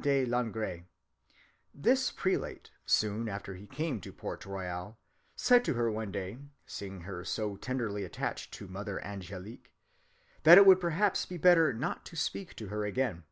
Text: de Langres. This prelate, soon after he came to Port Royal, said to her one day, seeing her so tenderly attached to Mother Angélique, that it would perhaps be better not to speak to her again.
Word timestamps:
de 0.00 0.24
Langres. 0.26 0.84
This 1.74 2.12
prelate, 2.12 2.70
soon 2.86 3.28
after 3.28 3.56
he 3.56 3.66
came 3.66 4.00
to 4.02 4.12
Port 4.12 4.46
Royal, 4.46 4.96
said 5.34 5.64
to 5.64 5.74
her 5.74 5.90
one 5.90 6.12
day, 6.12 6.38
seeing 6.66 7.00
her 7.00 7.24
so 7.24 7.56
tenderly 7.56 8.04
attached 8.04 8.54
to 8.54 8.68
Mother 8.68 9.00
Angélique, 9.02 9.72
that 10.44 10.56
it 10.56 10.66
would 10.66 10.78
perhaps 10.78 11.26
be 11.26 11.36
better 11.36 11.72
not 11.72 12.06
to 12.06 12.14
speak 12.14 12.54
to 12.54 12.68
her 12.68 12.84
again. 12.84 13.24